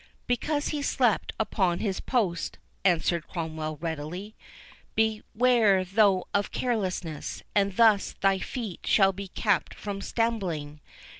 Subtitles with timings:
[0.25, 4.33] "Because he slept upon his post," answered Cromwell readily.
[4.95, 10.79] "Beware thou of carelessness, and thus thy feet shall be kept from stumbling.